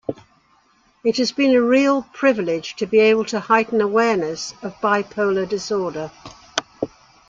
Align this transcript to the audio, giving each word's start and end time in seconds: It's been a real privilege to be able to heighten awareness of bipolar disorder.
It's 1.03 1.31
been 1.31 1.53
a 1.53 1.61
real 1.61 2.01
privilege 2.11 2.75
to 2.77 2.87
be 2.87 2.97
able 3.01 3.23
to 3.25 3.39
heighten 3.39 3.81
awareness 3.81 4.51
of 4.63 4.73
bipolar 4.81 5.47
disorder. 5.47 6.09